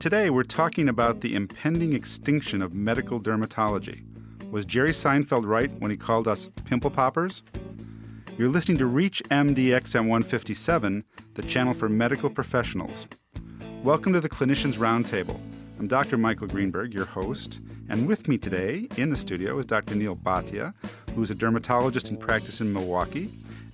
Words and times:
Today, 0.00 0.30
we're 0.30 0.44
talking 0.44 0.88
about 0.88 1.20
the 1.20 1.34
impending 1.34 1.92
extinction 1.92 2.62
of 2.62 2.72
medical 2.72 3.20
dermatology. 3.20 4.02
Was 4.50 4.64
Jerry 4.64 4.92
Seinfeld 4.92 5.44
right 5.44 5.70
when 5.78 5.90
he 5.90 5.96
called 5.98 6.26
us 6.26 6.48
pimple 6.64 6.90
poppers? 6.90 7.42
You're 8.38 8.48
listening 8.48 8.78
to 8.78 8.84
ReachMD 8.84 9.56
XM 9.56 10.08
157, 10.08 11.04
the 11.34 11.42
channel 11.42 11.74
for 11.74 11.90
medical 11.90 12.30
professionals. 12.30 13.06
Welcome 13.84 14.14
to 14.14 14.22
the 14.22 14.30
Clinicians 14.30 14.78
Roundtable. 14.78 15.38
I'm 15.78 15.86
Dr. 15.86 16.16
Michael 16.16 16.46
Greenberg, 16.46 16.94
your 16.94 17.04
host, 17.04 17.60
and 17.90 18.08
with 18.08 18.26
me 18.26 18.38
today 18.38 18.88
in 18.96 19.10
the 19.10 19.18
studio 19.18 19.58
is 19.58 19.66
Dr. 19.66 19.96
Neal 19.96 20.16
Bhatia, 20.16 20.72
who's 21.14 21.30
a 21.30 21.34
dermatologist 21.34 22.08
in 22.08 22.16
practice 22.16 22.62
in 22.62 22.72
Milwaukee 22.72 23.30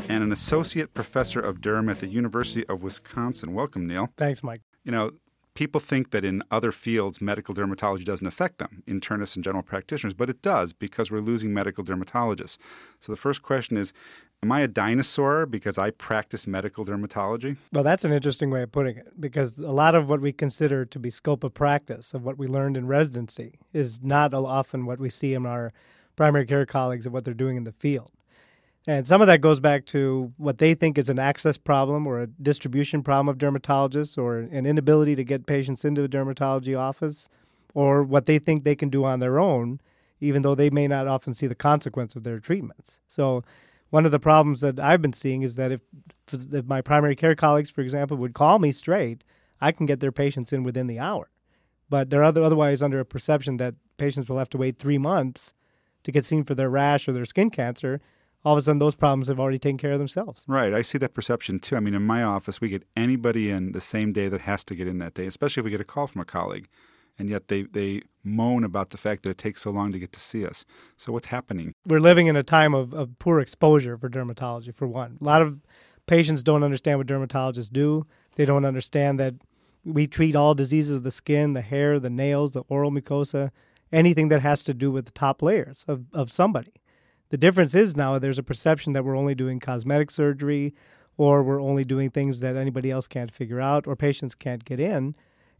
and 0.08 0.24
an 0.24 0.32
associate 0.32 0.92
professor 0.92 1.38
of 1.38 1.60
derm 1.60 1.88
at 1.88 2.00
the 2.00 2.08
University 2.08 2.66
of 2.66 2.82
Wisconsin. 2.82 3.54
Welcome, 3.54 3.86
Neal. 3.86 4.12
Thanks, 4.16 4.42
Mike. 4.42 4.62
You 4.82 4.90
know, 4.90 5.12
people 5.56 5.80
think 5.80 6.10
that 6.10 6.24
in 6.24 6.42
other 6.50 6.70
fields, 6.70 7.20
medical 7.20 7.54
dermatology 7.54 8.04
doesn't 8.04 8.26
affect 8.26 8.58
them, 8.58 8.82
internists 8.86 9.34
and 9.34 9.42
general 9.42 9.62
practitioners, 9.62 10.14
but 10.14 10.30
it 10.30 10.42
does 10.42 10.72
because 10.72 11.10
we're 11.10 11.20
losing 11.20 11.52
medical 11.52 11.82
dermatologists. 11.82 12.58
So 13.00 13.12
the 13.12 13.16
first 13.16 13.42
question 13.42 13.76
is 13.76 13.92
Am 14.42 14.52
I 14.52 14.60
a 14.60 14.68
dinosaur 14.68 15.46
because 15.46 15.78
I 15.78 15.90
practice 15.90 16.46
medical 16.46 16.84
dermatology? 16.84 17.56
Well, 17.72 17.82
that's 17.82 18.04
an 18.04 18.12
interesting 18.12 18.50
way 18.50 18.62
of 18.62 18.70
putting 18.70 18.98
it 18.98 19.18
because 19.18 19.58
a 19.58 19.72
lot 19.72 19.94
of 19.94 20.10
what 20.10 20.20
we 20.20 20.30
consider 20.30 20.84
to 20.84 20.98
be 20.98 21.08
scope 21.10 21.42
of 21.42 21.54
practice 21.54 22.12
of 22.12 22.22
what 22.22 22.36
we 22.36 22.46
learned 22.46 22.76
in 22.76 22.86
residency 22.86 23.58
is 23.72 23.98
not 24.02 24.34
often 24.34 24.84
what 24.84 25.00
we 25.00 25.08
see 25.08 25.32
in 25.32 25.46
our 25.46 25.72
primary 26.16 26.46
care 26.46 26.66
colleagues 26.66 27.06
of 27.06 27.14
what 27.14 27.24
they're 27.24 27.34
doing 27.34 27.56
in 27.56 27.64
the 27.64 27.72
field. 27.72 28.10
And 28.86 29.06
some 29.06 29.20
of 29.20 29.26
that 29.26 29.40
goes 29.40 29.58
back 29.58 29.84
to 29.86 30.32
what 30.36 30.58
they 30.58 30.74
think 30.74 30.96
is 30.96 31.08
an 31.08 31.18
access 31.18 31.56
problem 31.58 32.06
or 32.06 32.22
a 32.22 32.26
distribution 32.28 33.02
problem 33.02 33.28
of 33.28 33.38
dermatologists 33.38 34.16
or 34.16 34.38
an 34.38 34.64
inability 34.64 35.16
to 35.16 35.24
get 35.24 35.46
patients 35.46 35.84
into 35.84 36.04
a 36.04 36.08
dermatology 36.08 36.78
office 36.78 37.28
or 37.74 38.04
what 38.04 38.26
they 38.26 38.38
think 38.38 38.62
they 38.62 38.76
can 38.76 38.88
do 38.88 39.04
on 39.04 39.18
their 39.18 39.40
own, 39.40 39.80
even 40.20 40.42
though 40.42 40.54
they 40.54 40.70
may 40.70 40.86
not 40.86 41.08
often 41.08 41.34
see 41.34 41.48
the 41.48 41.54
consequence 41.54 42.14
of 42.14 42.22
their 42.22 42.38
treatments. 42.38 43.00
So, 43.08 43.42
one 43.90 44.04
of 44.04 44.12
the 44.12 44.18
problems 44.18 44.62
that 44.62 44.80
I've 44.80 45.00
been 45.00 45.12
seeing 45.12 45.42
is 45.42 45.54
that 45.56 45.70
if, 45.70 45.80
if 46.32 46.64
my 46.66 46.80
primary 46.80 47.14
care 47.14 47.36
colleagues, 47.36 47.70
for 47.70 47.82
example, 47.82 48.16
would 48.16 48.34
call 48.34 48.58
me 48.58 48.72
straight, 48.72 49.22
I 49.60 49.70
can 49.70 49.86
get 49.86 50.00
their 50.00 50.10
patients 50.10 50.52
in 50.52 50.64
within 50.64 50.88
the 50.88 50.98
hour. 50.98 51.30
But 51.88 52.10
they're 52.10 52.24
other, 52.24 52.42
otherwise 52.42 52.82
under 52.82 52.98
a 52.98 53.04
perception 53.04 53.58
that 53.58 53.74
patients 53.96 54.28
will 54.28 54.38
have 54.38 54.50
to 54.50 54.58
wait 54.58 54.78
three 54.78 54.98
months 54.98 55.54
to 56.02 56.10
get 56.10 56.24
seen 56.24 56.42
for 56.42 56.56
their 56.56 56.68
rash 56.68 57.06
or 57.08 57.12
their 57.12 57.24
skin 57.24 57.48
cancer 57.48 58.00
all 58.46 58.52
of 58.52 58.58
a 58.58 58.62
sudden 58.62 58.78
those 58.78 58.94
problems 58.94 59.26
have 59.26 59.40
already 59.40 59.58
taken 59.58 59.76
care 59.76 59.90
of 59.90 59.98
themselves. 59.98 60.44
Right. 60.46 60.72
I 60.72 60.80
see 60.80 60.98
that 60.98 61.14
perception 61.14 61.58
too. 61.58 61.74
I 61.74 61.80
mean, 61.80 61.94
in 61.94 62.02
my 62.02 62.22
office, 62.22 62.60
we 62.60 62.68
get 62.68 62.84
anybody 62.96 63.50
in 63.50 63.72
the 63.72 63.80
same 63.80 64.12
day 64.12 64.28
that 64.28 64.42
has 64.42 64.62
to 64.64 64.76
get 64.76 64.86
in 64.86 64.98
that 64.98 65.14
day, 65.14 65.26
especially 65.26 65.62
if 65.62 65.64
we 65.64 65.72
get 65.72 65.80
a 65.80 65.84
call 65.84 66.06
from 66.06 66.20
a 66.20 66.24
colleague. 66.24 66.68
And 67.18 67.28
yet 67.28 67.48
they, 67.48 67.62
they 67.62 68.02
moan 68.22 68.62
about 68.62 68.90
the 68.90 68.98
fact 68.98 69.24
that 69.24 69.30
it 69.30 69.38
takes 69.38 69.62
so 69.62 69.72
long 69.72 69.90
to 69.90 69.98
get 69.98 70.12
to 70.12 70.20
see 70.20 70.46
us. 70.46 70.64
So, 70.96 71.10
what's 71.10 71.26
happening? 71.26 71.74
We're 71.86 71.98
living 71.98 72.28
in 72.28 72.36
a 72.36 72.44
time 72.44 72.72
of, 72.72 72.94
of 72.94 73.18
poor 73.18 73.40
exposure 73.40 73.96
for 73.96 74.08
dermatology, 74.08 74.72
for 74.72 74.86
one. 74.86 75.18
A 75.20 75.24
lot 75.24 75.42
of 75.42 75.58
patients 76.06 76.44
don't 76.44 76.62
understand 76.62 76.98
what 76.98 77.08
dermatologists 77.08 77.72
do. 77.72 78.06
They 78.36 78.44
don't 78.44 78.66
understand 78.66 79.18
that 79.18 79.34
we 79.84 80.06
treat 80.06 80.36
all 80.36 80.54
diseases 80.54 80.98
of 80.98 81.02
the 81.02 81.10
skin, 81.10 81.54
the 81.54 81.62
hair, 81.62 81.98
the 81.98 82.10
nails, 82.10 82.52
the 82.52 82.62
oral 82.68 82.92
mucosa, 82.92 83.50
anything 83.92 84.28
that 84.28 84.42
has 84.42 84.62
to 84.64 84.74
do 84.74 84.92
with 84.92 85.06
the 85.06 85.12
top 85.12 85.42
layers 85.42 85.84
of, 85.88 86.04
of 86.12 86.30
somebody. 86.30 86.74
The 87.30 87.36
difference 87.36 87.74
is 87.74 87.96
now 87.96 88.18
there's 88.18 88.38
a 88.38 88.42
perception 88.42 88.92
that 88.92 89.04
we're 89.04 89.16
only 89.16 89.34
doing 89.34 89.58
cosmetic 89.58 90.10
surgery 90.10 90.74
or 91.16 91.42
we're 91.42 91.60
only 91.60 91.84
doing 91.84 92.10
things 92.10 92.40
that 92.40 92.56
anybody 92.56 92.90
else 92.90 93.08
can't 93.08 93.32
figure 93.32 93.60
out 93.60 93.86
or 93.86 93.96
patients 93.96 94.34
can't 94.34 94.64
get 94.64 94.78
in. 94.78 95.14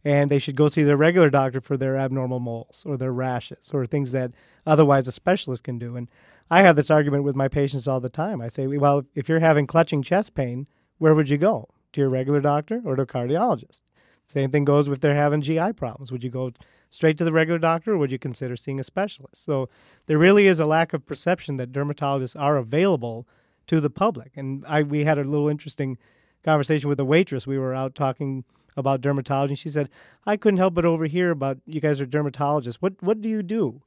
And 0.05 0.29
they 0.29 0.39
should 0.39 0.55
go 0.55 0.69
see 0.69 0.83
their 0.83 0.95
regular 0.95 1.29
doctor 1.29 1.59
for 1.59 1.75
their 1.75 1.97
abnormal 1.97 2.39
moles 2.39 2.83
or 2.85 2.95
their 2.95 3.11
rashes 3.11 3.71
or 3.73 3.85
things 3.85 4.11
that 4.13 4.31
otherwise 4.65 5.07
a 5.07 5.11
specialist 5.11 5.63
can 5.63 5.77
do. 5.77 5.97
And 5.97 6.07
I 6.49 6.61
have 6.61 6.77
this 6.77 6.91
argument 6.91 7.23
with 7.23 7.35
my 7.35 7.49
patients 7.49 7.87
all 7.87 7.99
the 7.99 8.07
time. 8.07 8.39
I 8.39 8.47
say, 8.47 8.67
well, 8.67 9.03
if 9.15 9.27
you're 9.27 9.39
having 9.39 9.67
clutching 9.67 10.03
chest 10.03 10.33
pain, 10.33 10.67
where 10.99 11.15
would 11.15 11.29
you 11.29 11.37
go? 11.37 11.67
To 11.93 12.01
your 12.01 12.09
regular 12.09 12.39
doctor 12.39 12.81
or 12.85 12.95
to 12.95 13.01
a 13.01 13.07
cardiologist? 13.07 13.81
Same 14.29 14.51
thing 14.51 14.65
goes 14.65 14.87
if 14.87 14.99
they're 14.99 15.15
having 15.15 15.41
GI 15.41 15.73
problems. 15.73 16.11
Would 16.11 16.23
you 16.23 16.29
go 16.29 16.51
straight 16.89 17.17
to 17.17 17.23
the 17.23 17.31
regular 17.31 17.59
doctor 17.59 17.93
or 17.93 17.97
would 17.97 18.11
you 18.11 18.19
consider 18.19 18.55
seeing 18.55 18.79
a 18.79 18.83
specialist? 18.83 19.43
So 19.43 19.69
there 20.05 20.17
really 20.17 20.47
is 20.47 20.59
a 20.59 20.65
lack 20.65 20.93
of 20.93 21.05
perception 21.05 21.57
that 21.57 21.71
dermatologists 21.71 22.39
are 22.39 22.57
available 22.57 23.27
to 23.67 23.81
the 23.81 23.89
public. 23.89 24.31
And 24.35 24.65
I 24.67 24.83
we 24.83 25.03
had 25.03 25.17
a 25.17 25.23
little 25.23 25.49
interesting 25.49 25.97
conversation 26.43 26.89
with 26.89 26.99
a 26.99 27.05
waitress. 27.05 27.45
We 27.45 27.59
were 27.59 27.75
out 27.75 27.95
talking 27.95 28.43
about 28.77 29.01
dermatology 29.01 29.49
and 29.49 29.59
she 29.59 29.69
said, 29.69 29.89
"I 30.25 30.37
couldn't 30.37 30.59
help 30.59 30.73
but 30.73 30.85
overhear 30.85 31.31
about 31.31 31.57
you 31.65 31.81
guys 31.81 31.99
are 31.99 32.05
dermatologists. 32.05 32.75
What 32.75 32.93
what 33.01 33.21
do 33.21 33.29
you 33.29 33.43
do?" 33.43 33.81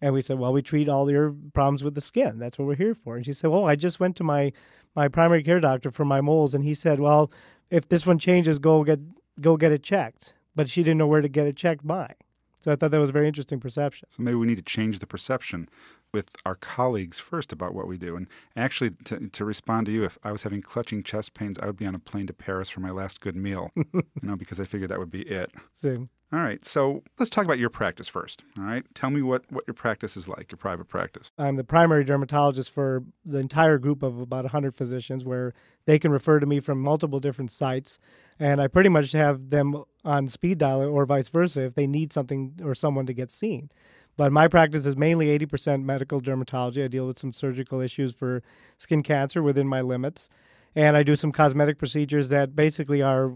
And 0.00 0.12
we 0.12 0.20
said, 0.20 0.38
"Well, 0.38 0.52
we 0.52 0.60
treat 0.60 0.88
all 0.88 1.10
your 1.10 1.34
problems 1.54 1.82
with 1.82 1.94
the 1.94 2.00
skin. 2.00 2.38
That's 2.38 2.58
what 2.58 2.66
we're 2.66 2.74
here 2.74 2.94
for." 2.94 3.16
And 3.16 3.24
she 3.24 3.32
said, 3.32 3.50
"Well, 3.50 3.64
I 3.64 3.76
just 3.76 4.00
went 4.00 4.16
to 4.16 4.24
my 4.24 4.52
my 4.94 5.08
primary 5.08 5.42
care 5.42 5.60
doctor 5.60 5.90
for 5.90 6.04
my 6.04 6.20
moles 6.20 6.54
and 6.54 6.64
he 6.64 6.74
said, 6.74 7.00
"Well, 7.00 7.30
if 7.70 7.88
this 7.88 8.06
one 8.06 8.18
changes, 8.18 8.58
go 8.58 8.84
get 8.84 9.00
go 9.40 9.56
get 9.56 9.72
it 9.72 9.82
checked." 9.82 10.34
But 10.56 10.68
she 10.68 10.82
didn't 10.82 10.98
know 10.98 11.06
where 11.06 11.22
to 11.22 11.28
get 11.28 11.46
it 11.46 11.56
checked 11.56 11.86
by. 11.86 12.14
So 12.64 12.72
I 12.72 12.76
thought 12.76 12.92
that 12.92 12.98
was 12.98 13.10
a 13.10 13.12
very 13.12 13.28
interesting 13.28 13.60
perception. 13.60 14.08
So 14.10 14.22
maybe 14.22 14.36
we 14.36 14.46
need 14.46 14.56
to 14.56 14.62
change 14.62 14.98
the 14.98 15.06
perception 15.06 15.68
with 16.14 16.30
our 16.46 16.54
colleagues 16.54 17.20
first 17.20 17.52
about 17.52 17.74
what 17.74 17.86
we 17.86 17.98
do. 17.98 18.16
And 18.16 18.26
actually, 18.56 18.92
to, 19.04 19.28
to 19.28 19.44
respond 19.44 19.84
to 19.84 19.92
you, 19.92 20.02
if 20.02 20.16
I 20.24 20.32
was 20.32 20.44
having 20.44 20.62
clutching 20.62 21.02
chest 21.02 21.34
pains, 21.34 21.58
I 21.58 21.66
would 21.66 21.76
be 21.76 21.84
on 21.84 21.94
a 21.94 21.98
plane 21.98 22.26
to 22.28 22.32
Paris 22.32 22.70
for 22.70 22.80
my 22.80 22.90
last 22.90 23.20
good 23.20 23.36
meal, 23.36 23.70
you 23.76 24.02
know, 24.22 24.34
because 24.34 24.58
I 24.60 24.64
figured 24.64 24.90
that 24.90 24.98
would 24.98 25.10
be 25.10 25.22
it. 25.22 25.50
Same. 25.82 26.08
All 26.32 26.40
right, 26.40 26.64
so 26.64 27.02
let's 27.18 27.30
talk 27.30 27.44
about 27.44 27.58
your 27.58 27.68
practice 27.68 28.08
first. 28.08 28.42
All 28.58 28.64
right, 28.64 28.82
tell 28.94 29.10
me 29.10 29.20
what, 29.20 29.44
what 29.52 29.64
your 29.66 29.74
practice 29.74 30.16
is 30.16 30.26
like, 30.26 30.50
your 30.50 30.56
private 30.56 30.88
practice. 30.88 31.30
I'm 31.38 31.56
the 31.56 31.64
primary 31.64 32.02
dermatologist 32.02 32.72
for 32.72 33.04
the 33.24 33.38
entire 33.38 33.78
group 33.78 34.02
of 34.02 34.18
about 34.18 34.44
100 34.44 34.74
physicians, 34.74 35.24
where 35.24 35.52
they 35.84 35.98
can 35.98 36.10
refer 36.10 36.40
to 36.40 36.46
me 36.46 36.60
from 36.60 36.80
multiple 36.80 37.20
different 37.20 37.52
sites, 37.52 37.98
and 38.40 38.60
I 38.60 38.68
pretty 38.68 38.88
much 38.88 39.12
have 39.12 39.50
them 39.50 39.84
on 40.04 40.28
speed 40.28 40.58
dial 40.58 40.82
or 40.82 41.06
vice 41.06 41.28
versa 41.28 41.62
if 41.62 41.74
they 41.74 41.86
need 41.86 42.12
something 42.12 42.58
or 42.62 42.74
someone 42.74 43.06
to 43.06 43.12
get 43.12 43.30
seen. 43.30 43.70
But 44.16 44.32
my 44.32 44.46
practice 44.46 44.86
is 44.86 44.96
mainly 44.96 45.36
80% 45.38 45.82
medical 45.82 46.20
dermatology. 46.20 46.84
I 46.84 46.88
deal 46.88 47.06
with 47.06 47.18
some 47.18 47.32
surgical 47.32 47.80
issues 47.80 48.12
for 48.12 48.42
skin 48.78 49.02
cancer 49.02 49.42
within 49.42 49.66
my 49.66 49.80
limits 49.80 50.30
and 50.76 50.96
I 50.96 51.02
do 51.02 51.16
some 51.16 51.32
cosmetic 51.32 51.78
procedures 51.78 52.28
that 52.30 52.56
basically 52.56 53.02
are 53.02 53.32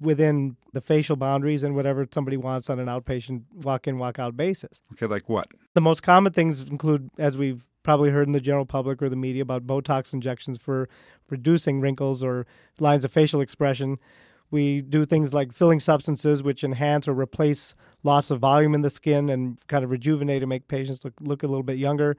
within 0.00 0.56
the 0.72 0.80
facial 0.80 1.16
boundaries 1.16 1.62
and 1.62 1.74
whatever 1.74 2.06
somebody 2.12 2.36
wants 2.36 2.70
on 2.70 2.78
an 2.78 2.86
outpatient 2.86 3.42
walk 3.64 3.86
in, 3.86 3.98
walk 3.98 4.18
out 4.18 4.36
basis. 4.36 4.82
Okay, 4.92 5.06
like 5.06 5.28
what? 5.28 5.48
The 5.74 5.80
most 5.80 6.02
common 6.02 6.32
things 6.32 6.60
include, 6.62 7.10
as 7.18 7.36
we've 7.36 7.66
probably 7.82 8.10
heard 8.10 8.26
in 8.26 8.32
the 8.32 8.40
general 8.40 8.64
public 8.64 9.02
or 9.02 9.08
the 9.08 9.16
media, 9.16 9.42
about 9.42 9.66
Botox 9.66 10.12
injections 10.12 10.58
for 10.58 10.88
reducing 11.28 11.80
wrinkles 11.80 12.22
or 12.22 12.46
lines 12.78 13.04
of 13.04 13.12
facial 13.12 13.40
expression. 13.40 13.98
We 14.50 14.82
do 14.82 15.04
things 15.04 15.32
like 15.32 15.52
filling 15.52 15.80
substances 15.80 16.42
which 16.42 16.64
enhance 16.64 17.06
or 17.06 17.12
replace 17.12 17.74
loss 18.02 18.30
of 18.30 18.40
volume 18.40 18.74
in 18.74 18.82
the 18.82 18.90
skin 18.90 19.30
and 19.30 19.58
kind 19.68 19.84
of 19.84 19.90
rejuvenate 19.90 20.42
and 20.42 20.48
make 20.48 20.68
patients 20.68 21.04
look, 21.04 21.14
look 21.20 21.42
a 21.42 21.46
little 21.46 21.62
bit 21.62 21.78
younger. 21.78 22.16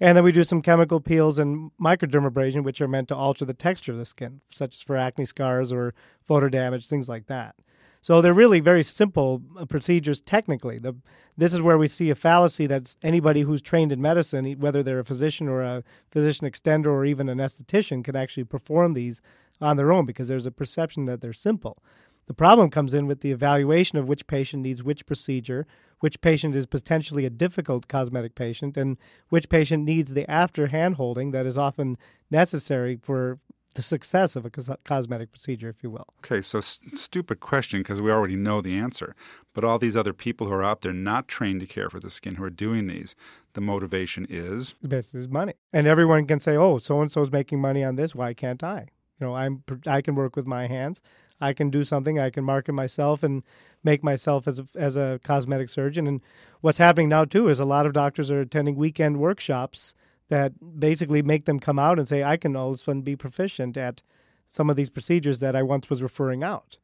And 0.00 0.16
then 0.16 0.24
we 0.24 0.32
do 0.32 0.44
some 0.44 0.62
chemical 0.62 1.00
peels 1.00 1.38
and 1.38 1.70
microdermabrasion, 1.80 2.62
which 2.62 2.80
are 2.80 2.88
meant 2.88 3.08
to 3.08 3.16
alter 3.16 3.44
the 3.44 3.54
texture 3.54 3.92
of 3.92 3.98
the 3.98 4.04
skin, 4.04 4.40
such 4.50 4.76
as 4.76 4.82
for 4.82 4.96
acne 4.96 5.24
scars 5.24 5.72
or 5.72 5.94
photo 6.22 6.48
damage, 6.48 6.86
things 6.86 7.08
like 7.08 7.26
that. 7.26 7.56
So 8.00 8.20
they're 8.20 8.34
really 8.34 8.60
very 8.60 8.84
simple 8.84 9.42
uh, 9.58 9.64
procedures 9.66 10.20
technically. 10.20 10.78
The, 10.78 10.94
this 11.36 11.52
is 11.52 11.60
where 11.60 11.78
we 11.78 11.88
see 11.88 12.10
a 12.10 12.14
fallacy 12.14 12.66
that 12.66 12.94
anybody 13.02 13.42
who's 13.42 13.62
trained 13.62 13.92
in 13.92 14.00
medicine, 14.00 14.52
whether 14.58 14.82
they're 14.82 15.00
a 15.00 15.04
physician 15.04 15.48
or 15.48 15.62
a 15.62 15.82
physician 16.10 16.48
extender 16.48 16.86
or 16.86 17.04
even 17.04 17.28
an 17.28 17.38
esthetician, 17.38 18.04
can 18.04 18.16
actually 18.16 18.44
perform 18.44 18.92
these 18.92 19.20
on 19.60 19.76
their 19.76 19.92
own 19.92 20.06
because 20.06 20.28
there's 20.28 20.46
a 20.46 20.50
perception 20.50 21.04
that 21.06 21.20
they're 21.20 21.32
simple. 21.32 21.82
The 22.26 22.34
problem 22.34 22.70
comes 22.70 22.92
in 22.92 23.06
with 23.06 23.22
the 23.22 23.32
evaluation 23.32 23.98
of 23.98 24.06
which 24.06 24.26
patient 24.26 24.62
needs 24.62 24.82
which 24.82 25.06
procedure, 25.06 25.66
which 26.00 26.20
patient 26.20 26.54
is 26.54 26.66
potentially 26.66 27.24
a 27.24 27.30
difficult 27.30 27.88
cosmetic 27.88 28.34
patient, 28.34 28.76
and 28.76 28.98
which 29.30 29.48
patient 29.48 29.84
needs 29.84 30.12
the 30.12 30.30
after 30.30 30.66
hand 30.66 30.96
holding 30.96 31.30
that 31.30 31.46
is 31.46 31.56
often 31.56 31.96
necessary 32.30 32.98
for 33.02 33.38
the 33.74 33.82
success 33.82 34.34
of 34.34 34.44
a 34.44 34.50
cosmetic 34.84 35.30
procedure, 35.30 35.68
if 35.68 35.82
you 35.82 35.90
will. 35.90 36.06
Okay, 36.24 36.42
so 36.42 36.60
st- 36.60 36.98
stupid 36.98 37.40
question 37.40 37.80
because 37.80 38.00
we 38.00 38.10
already 38.10 38.36
know 38.36 38.60
the 38.60 38.76
answer. 38.76 39.14
But 39.54 39.64
all 39.64 39.78
these 39.78 39.96
other 39.96 40.12
people 40.12 40.46
who 40.46 40.52
are 40.52 40.64
out 40.64 40.80
there 40.80 40.92
not 40.92 41.28
trained 41.28 41.60
to 41.60 41.66
care 41.66 41.90
for 41.90 42.00
the 42.00 42.10
skin 42.10 42.36
who 42.36 42.44
are 42.44 42.50
doing 42.50 42.86
these, 42.86 43.14
the 43.52 43.60
motivation 43.60 44.26
is 44.28 44.74
this 44.82 45.14
is 45.14 45.28
money, 45.28 45.54
and 45.72 45.86
everyone 45.86 46.26
can 46.26 46.40
say, 46.40 46.56
"Oh, 46.56 46.78
so 46.78 47.00
and 47.00 47.10
so 47.10 47.22
is 47.22 47.32
making 47.32 47.60
money 47.60 47.84
on 47.84 47.96
this. 47.96 48.14
Why 48.14 48.34
can't 48.34 48.62
I?" 48.62 48.88
You 49.20 49.26
know, 49.26 49.34
I'm 49.34 49.62
I 49.86 50.00
can 50.00 50.14
work 50.14 50.36
with 50.36 50.46
my 50.46 50.66
hands. 50.66 51.02
I 51.40 51.52
can 51.52 51.70
do 51.70 51.84
something. 51.84 52.18
I 52.18 52.30
can 52.30 52.44
market 52.44 52.72
myself 52.72 53.22
and 53.22 53.42
make 53.84 54.02
myself 54.02 54.48
as 54.48 54.58
a, 54.58 54.66
as 54.74 54.96
a 54.96 55.20
cosmetic 55.22 55.68
surgeon. 55.68 56.06
And 56.06 56.20
what's 56.62 56.78
happening 56.78 57.08
now 57.08 57.24
too 57.24 57.48
is 57.48 57.60
a 57.60 57.64
lot 57.64 57.86
of 57.86 57.92
doctors 57.92 58.30
are 58.30 58.40
attending 58.40 58.74
weekend 58.74 59.18
workshops 59.18 59.94
that 60.28 60.52
basically 60.78 61.22
make 61.22 61.44
them 61.44 61.58
come 61.58 61.78
out 61.78 61.98
and 61.98 62.06
say, 62.06 62.22
I 62.22 62.36
can 62.36 62.56
all 62.56 62.68
of 62.68 62.74
a 62.74 62.78
sudden 62.78 63.02
be 63.02 63.16
proficient 63.16 63.76
at 63.76 64.02
some 64.50 64.70
of 64.70 64.76
these 64.76 64.90
procedures 64.90 65.40
that 65.40 65.56
I 65.56 65.62
once 65.62 65.90
was 65.90 66.02
referring 66.02 66.42
out. 66.42 66.78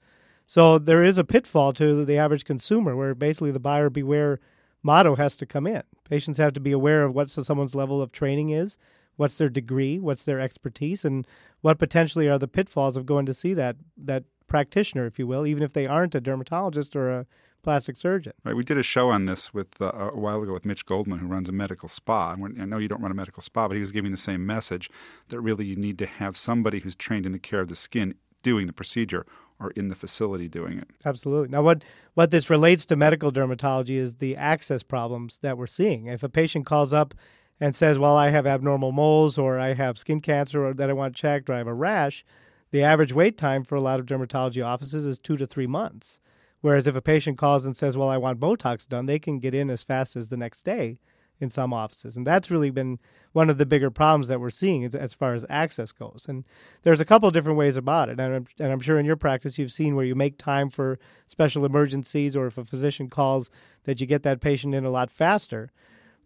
So 0.47 0.79
there 0.79 1.05
is 1.05 1.19
a 1.19 1.25
pitfall 1.25 1.73
to 1.75 2.05
the 2.05 2.19
average 2.19 2.45
consumer 2.45 2.97
where 2.97 3.15
basically 3.15 3.51
the 3.51 3.59
buyer 3.59 3.89
beware 3.91 4.41
motto 4.83 5.15
has 5.17 5.37
to 5.39 5.47
come 5.47 5.67
in. 5.67 5.83
Patients 6.09 6.39
have 6.39 6.53
to 6.53 6.61
be 6.61 6.73
aware 6.73 7.05
of 7.05 7.15
what 7.15 7.31
someone's 7.31 7.75
level 7.75 8.03
of 8.03 8.13
training 8.13 8.51
is, 8.51 8.77
what's 9.17 9.39
their 9.39 9.49
degree, 9.49 9.99
what's 9.99 10.25
their 10.25 10.41
expertise, 10.41 11.05
and 11.05 11.27
what 11.63 11.79
potentially 11.79 12.29
are 12.29 12.39
the 12.39 12.49
pitfalls 12.49 12.97
of 12.97 13.07
going 13.07 13.25
to 13.27 13.35
see 13.35 13.55
that 13.55 13.77
that 13.97 14.25
practitioner, 14.47 15.07
if 15.07 15.19
you 15.19 15.27
will, 15.27 15.47
even 15.47 15.63
if 15.63 15.73
they 15.73 15.87
aren't 15.87 16.15
a 16.15 16.21
dermatologist 16.21 16.95
or 16.95 17.11
a 17.11 17.27
plastic 17.65 17.97
surgeon. 17.97 18.35
Right. 18.45 18.55
We 18.55 18.63
did 18.63 18.79
a 18.79 18.83
show 18.83 19.11
on 19.11 19.27
this 19.27 19.53
with 19.53 19.81
uh, 19.81 19.91
a 20.13 20.19
while 20.19 20.43
ago 20.43 20.53
with 20.53 20.65
Mitch 20.65 20.87
Goldman, 20.87 21.19
who 21.19 21.27
runs 21.27 21.49
a 21.49 21.53
medical 21.53 21.89
spa. 21.89 22.35
And 22.35 22.63
I 22.63 22.65
know 22.67 22.79
you 22.79 22.89
don't 22.89 23.03
run 23.03 23.11
a 23.11 23.15
medical 23.15 23.43
spa, 23.43 23.67
but 23.67 23.75
he 23.75 23.81
was 23.81 23.91
giving 23.91 24.13
the 24.13 24.17
same 24.17 24.47
message 24.47 24.89
that 25.29 25.41
really 25.41 25.65
you 25.65 25.75
need 25.75 25.99
to 25.99 26.07
have 26.07 26.37
somebody 26.37 26.81
who's 26.81 26.95
trained 26.95 27.27
in 27.27 27.33
the 27.33 27.39
care 27.39 27.61
of 27.61 27.69
the 27.69 27.75
skin 27.75 28.15
doing 28.43 28.67
the 28.67 28.73
procedure 28.73 29.27
or 29.59 29.71
in 29.73 29.89
the 29.89 29.95
facility 29.95 30.49
doing 30.49 30.79
it. 30.79 30.89
Absolutely. 31.05 31.49
Now, 31.49 31.63
what 31.63 31.83
what 32.15 32.31
this 32.31 32.51
relates 32.51 32.87
to 32.87 32.97
medical 32.97 33.33
dermatology 33.33 33.97
is 33.97 34.17
the 34.17 34.37
access 34.37 34.83
problems 34.83 35.39
that 35.43 35.59
we're 35.59 35.67
seeing. 35.67 36.07
If 36.07 36.23
a 36.23 36.29
patient 36.29 36.67
calls 36.67 36.93
up 36.93 37.15
and 37.61 37.75
says, 37.75 37.99
"Well, 37.99 38.17
I 38.17 38.31
have 38.31 38.47
abnormal 38.47 38.93
moles, 38.93 39.39
or 39.39 39.59
I 39.59 39.75
have 39.75 39.97
skin 39.97 40.21
cancer, 40.21 40.67
or 40.67 40.75
that 40.75 40.91
I 40.91 40.93
want 40.93 41.15
checked, 41.15 41.49
or 41.49 41.55
I 41.55 41.59
have 41.59 41.67
a 41.67 41.75
rash," 41.75 42.25
the 42.73 42.83
average 42.83 43.13
wait 43.13 43.39
time 43.39 43.65
for 43.65 43.77
a 43.77 43.81
lot 43.81 44.01
of 44.01 44.07
dermatology 44.07 44.65
offices 44.65 45.07
is 45.07 45.19
two 45.19 45.37
to 45.37 45.47
three 45.47 45.67
months. 45.69 46.21
Whereas 46.65 46.87
if 46.87 46.97
a 46.97 47.03
patient 47.03 47.37
calls 47.37 47.67
and 47.67 47.77
says, 47.77 47.95
"Well, 47.95 48.09
I 48.09 48.17
want 48.17 48.41
Botox 48.41 48.89
done," 48.89 49.05
they 49.05 49.19
can 49.19 49.39
get 49.39 49.53
in 49.53 49.69
as 49.69 49.83
fast 49.83 50.17
as 50.17 50.31
the 50.31 50.39
next 50.39 50.63
day 50.63 50.99
in 51.39 51.51
some 51.51 51.75
offices. 51.75 52.17
And 52.17 52.27
that's 52.27 52.51
really 52.51 52.71
been 52.71 52.99
one 53.33 53.51
of 53.51 53.59
the 53.59 53.67
bigger 53.67 53.91
problems 53.91 54.29
that 54.29 54.41
we're 54.41 54.49
seeing 54.49 54.83
as 54.83 55.13
far 55.13 55.35
as 55.35 55.45
access 55.51 55.93
goes. 55.93 56.25
And 56.27 56.49
there's 56.83 57.03
a 57.03 57.05
couple 57.05 57.31
different 57.31 57.59
ways 57.59 57.77
about 57.77 58.09
it. 58.09 58.19
And 58.19 58.35
I'm, 58.35 58.47
and 58.59 58.73
I'm 58.73 58.81
sure 58.81 58.99
in 58.99 59.05
your 59.05 59.15
practice 59.15 59.59
you've 59.59 59.73
seen 59.73 59.95
where 59.95 60.07
you 60.07 60.15
make 60.15 60.39
time 60.39 60.71
for 60.71 60.99
special 61.29 61.67
emergencies 61.67 62.35
or 62.35 62.47
if 62.47 62.57
a 62.57 62.65
physician 62.65 63.11
calls 63.11 63.51
that 63.83 64.01
you 64.01 64.07
get 64.07 64.23
that 64.23 64.41
patient 64.41 64.75
in 64.75 64.87
a 64.87 64.91
lot 64.91 65.11
faster. 65.11 65.71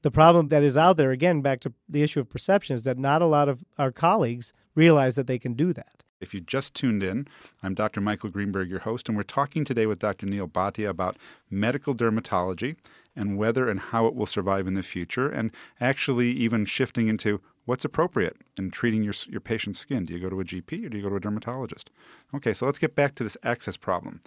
The 0.03 0.13
problem 0.13 0.51
that 0.51 0.63
is 0.63 0.77
out 0.77 0.99
there, 0.99 1.11
again, 1.11 1.43
back 1.43 1.59
to 1.63 1.73
the 1.89 2.05
issue 2.05 2.21
of 2.21 2.31
perception, 2.31 2.77
is 2.77 2.85
that 2.85 2.97
not 2.97 3.23
a 3.23 3.27
lot 3.27 3.49
of 3.49 3.65
our 3.77 3.91
colleagues 3.91 4.53
realize 4.77 5.17
that 5.17 5.27
they 5.27 5.41
can 5.41 5.55
do 5.55 5.73
that. 5.73 5.98
If 6.21 6.35
you 6.35 6.41
just 6.41 6.75
tuned 6.75 7.03
in, 7.03 7.29
I'm 7.63 7.75
Dr. 7.75 8.01
Michael 8.01 8.31
Greenberg, 8.31 8.69
your 8.69 8.81
host, 8.81 9.09
and 9.09 9.17
we're 9.17 9.23
talking 9.23 9.65
today 9.65 9.87
with 9.87 10.01
Dr. 10.01 10.27
Neal 10.27 10.49
Bhatia 10.49 10.89
about 10.89 11.17
medical 11.49 11.95
dermatology 11.95 12.75
and 13.15 13.39
whether 13.39 13.69
and 13.69 13.79
how 13.79 14.07
it 14.07 14.17
will 14.17 14.27
survive 14.27 14.67
in 14.67 14.75
the 14.75 14.83
future, 14.83 15.29
and 15.29 15.53
actually 15.81 16.33
even 16.33 16.65
shifting 16.65 17.07
into 17.07 17.41
what's 17.67 17.85
appropriate 17.85 18.37
in 18.57 18.71
treating 18.71 19.05
your, 19.05 19.15
your 19.29 19.41
patient's 19.41 19.79
skin. 19.79 20.07
Do 20.07 20.15
you 20.15 20.19
go 20.19 20.31
to 20.31 20.41
a 20.41 20.45
GP 20.45 20.87
or 20.87 20.89
do 20.89 20.97
you 20.97 21.03
go 21.05 21.09
to 21.09 21.17
a 21.17 21.21
dermatologist? 21.21 21.91
Okay, 22.35 22.53
so 22.53 22.67
let's 22.67 22.79
get 22.79 22.97
back 22.97 23.15
to 23.17 23.23
this 23.23 23.37
access 23.45 23.77
problem. 23.77 24.21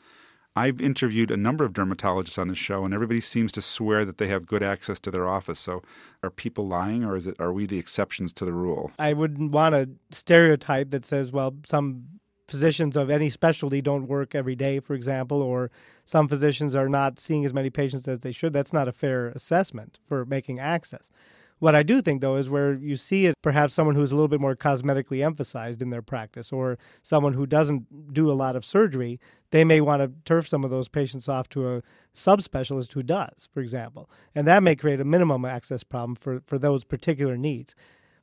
I've 0.56 0.82
interviewed 0.82 1.32
a 1.32 1.38
number 1.38 1.64
of 1.64 1.72
dermatologists 1.72 2.38
on 2.38 2.50
this 2.50 2.58
show, 2.58 2.84
and 2.84 2.94
everybody 2.94 3.22
seems 3.22 3.52
to 3.54 3.62
swear 3.62 4.04
that 4.04 4.18
they 4.18 4.28
have 4.28 4.46
good 4.46 4.62
access 4.62 5.00
to 5.02 5.12
their 5.12 5.28
office. 5.28 5.60
So, 5.60 5.82
are 6.24 6.30
people 6.30 6.68
lying, 6.68 7.06
or 7.06 7.16
is 7.16 7.26
it 7.26 7.36
are 7.40 7.54
we 7.54 7.66
the 7.66 7.78
exceptions 7.78 8.34
to 8.34 8.46
the 8.46 8.52
rule? 8.52 8.92
I 9.00 9.14
wouldn't 9.14 9.52
want 9.52 9.76
a 9.76 9.90
stereotype 10.12 10.90
that 10.90 11.06
says, 11.06 11.32
well, 11.32 11.56
some 11.66 12.04
physicians 12.50 12.98
of 12.98 13.10
any 13.10 13.30
specialty 13.30 13.82
don't 13.82 14.08
work 14.08 14.36
every 14.36 14.56
day, 14.56 14.82
for 14.82 14.94
example, 14.94 15.42
or 15.42 15.72
some 16.04 16.28
physicians 16.28 16.76
are 16.76 16.90
not 16.90 17.18
seeing 17.18 17.46
as 17.46 17.54
many 17.54 17.70
patients 17.70 18.08
as 18.10 18.20
they 18.20 18.34
should. 18.34 18.52
That's 18.52 18.74
not 18.74 18.90
a 18.90 18.92
fair 18.92 19.30
assessment 19.30 20.00
for 20.06 20.26
making 20.26 20.60
access. 20.60 21.10
What 21.62 21.76
I 21.76 21.84
do 21.84 22.02
think, 22.02 22.22
though, 22.22 22.38
is 22.38 22.50
where 22.50 22.74
you 22.74 22.96
see 22.96 23.28
it 23.28 23.36
perhaps 23.44 23.76
someone 23.76 23.94
who's 23.94 24.12
a 24.12 24.16
little 24.16 24.28
bit 24.28 24.42
more 24.42 24.56
cosmetically 24.56 25.24
emphasized 25.24 25.84
in 25.84 25.92
their 25.92 26.02
practice 26.02 26.52
or 26.52 26.80
someone 27.04 27.34
who 27.34 27.46
doesn't 27.46 28.16
do 28.16 28.32
a 28.32 28.34
lot 28.34 28.56
of 28.56 28.66
surgery, 28.66 29.20
they 29.52 29.64
may 29.64 29.80
want 29.80 30.02
to 30.02 30.12
turf 30.26 30.48
some 30.48 30.64
of 30.64 30.72
those 30.72 30.88
patients 30.88 31.30
off 31.30 31.50
to 31.50 31.76
a 31.76 31.84
subspecialist 32.16 32.94
who 32.94 33.04
does, 33.04 33.48
for 33.54 33.60
example. 33.60 34.10
And 34.34 34.48
that 34.48 34.64
may 34.64 34.76
create 34.76 35.00
a 35.00 35.06
minimum 35.06 35.46
access 35.46 35.84
problem 35.84 36.16
for, 36.16 36.42
for 36.48 36.58
those 36.58 36.84
particular 36.84 37.38
needs. 37.38 37.76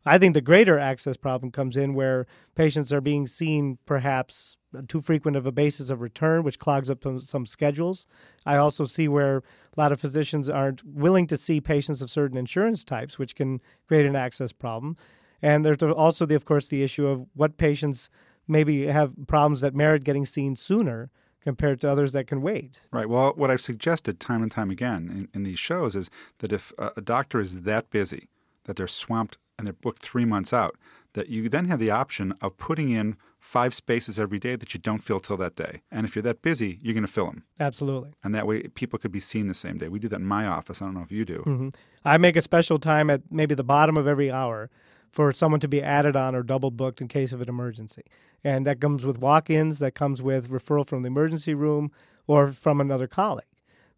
I 0.09 0.19
think 0.19 0.35
the 0.35 0.41
greater 0.41 0.79
access 0.79 1.17
problem 1.17 1.51
comes 1.53 1.77
in 1.77 1.95
where 1.95 2.27
patients 2.55 2.93
are 2.93 3.01
being 3.01 3.27
seen 3.27 3.79
perhaps 3.87 4.57
too 4.89 5.01
frequent 5.01 5.37
of 5.37 5.47
a 5.47 5.53
basis 5.53 5.91
of 5.91 6.01
return, 6.01 6.43
which 6.43 6.59
clogs 6.59 6.91
up 6.91 7.05
some, 7.21 7.47
schedules. 7.47 8.07
I 8.47 8.57
also 8.57 8.85
see 8.85 9.09
where 9.09 9.39
a 9.39 9.43
lot 9.77 9.93
of 9.93 10.01
physicians 10.01 10.49
aren't 10.49 10.85
willing 10.85 11.27
to 11.29 11.37
see 11.37 11.61
patients 11.61 12.03
of 12.03 12.11
certain 12.11 12.37
insurance 12.37 12.85
types, 12.85 13.19
which 13.19 13.35
can 13.35 13.61
create 13.87 14.07
an 14.07 14.17
access 14.17 14.53
problem. 14.53 14.97
And 15.43 15.65
there's 15.65 15.83
also, 15.83 16.27
the, 16.27 16.35
of 16.35 16.45
course, 16.45 16.69
the 16.69 16.83
issue 16.83 17.07
of 17.07 17.27
what 17.35 17.57
patients 17.57 18.11
maybe 18.47 18.87
have 18.87 19.13
problems 19.27 19.61
that 19.61 19.75
merit 19.75 20.05
getting 20.05 20.27
seen 20.27 20.57
sooner 20.57 21.11
compared 21.43 21.81
to 21.81 21.91
others 21.91 22.13
that 22.13 22.27
can 22.27 22.43
wait. 22.43 22.81
Right. 22.93 23.09
Well, 23.09 23.33
what 23.37 23.51
I've 23.51 23.61
suggested 23.61 24.21
time 24.21 24.43
and 24.43 24.51
time 24.51 24.71
again 24.71 25.09
in, 25.09 25.29
in 25.33 25.43
these 25.45 25.59
shows 25.59 25.95
is 25.95 26.11
that 26.39 26.53
if 26.53 26.73
a 26.79 27.01
doctor 27.01 27.41
is 27.41 27.63
that 27.63 27.91
busy, 27.91 28.29
that 28.65 28.77
they're 28.77 28.89
swamped 28.89 29.39
and 29.59 29.67
they're 29.67 29.75
booked 29.75 30.03
three 30.03 30.25
months 30.25 30.53
out, 30.53 30.77
that 31.15 31.29
you 31.29 31.49
then 31.49 31.65
have 31.67 31.81
the 31.81 31.91
option 31.91 32.33
of 32.41 32.57
putting 32.57 32.91
in 32.91 33.17
five 33.41 33.75
spaces 33.75 34.19
every 34.19 34.39
day 34.39 34.57
that 34.57 34.75
you 34.75 34.81
don't 34.81 35.03
fill 35.03 35.21
till 35.21 35.37
that 35.37 35.57
day. 35.57 35.83
And 35.91 36.07
if 36.07 36.15
you're 36.15 36.23
that 36.23 36.43
busy, 36.43 36.79
you're 36.83 36.95
going 36.95 37.07
to 37.07 37.13
fill 37.13 37.27
them. 37.27 37.45
Absolutely. 37.61 38.13
And 38.23 38.35
that 38.35 38.47
way 38.47 38.63
people 38.69 38.99
could 38.99 39.13
be 39.13 39.21
seen 39.21 39.49
the 39.49 39.55
same 39.55 39.79
day. 39.79 39.89
We 39.89 39.99
do 39.99 40.09
that 40.09 40.21
in 40.21 40.27
my 40.27 40.47
office. 40.47 40.83
I 40.83 40.87
don't 40.87 40.95
know 40.95 41.03
if 41.03 41.13
you 41.13 41.25
do. 41.25 41.39
Mm-hmm. 41.47 41.69
I 42.05 42.19
make 42.19 42.37
a 42.37 42.43
special 42.43 42.79
time 42.79 43.11
at 43.11 43.23
maybe 43.31 43.55
the 43.55 43.65
bottom 43.65 43.97
of 43.97 44.07
every 44.07 44.31
hour 44.31 44.71
for 45.11 45.33
someone 45.33 45.61
to 45.61 45.69
be 45.69 45.83
added 45.83 46.17
on 46.17 46.35
or 46.35 46.43
double 46.43 46.71
booked 46.71 47.01
in 47.01 47.09
case 47.09 47.33
of 47.33 47.41
an 47.41 47.49
emergency. 47.49 48.03
And 48.45 48.67
that 48.67 48.81
comes 48.81 49.05
with 49.05 49.19
walk 49.19 49.51
ins, 49.51 49.79
that 49.79 49.95
comes 49.95 50.21
with 50.21 50.51
referral 50.51 50.87
from 50.87 51.03
the 51.03 51.09
emergency 51.09 51.55
room 51.55 51.91
or 52.27 52.53
from 52.53 52.81
another 52.81 53.07
colleague. 53.07 53.45